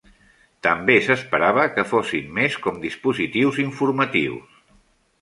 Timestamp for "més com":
2.41-2.83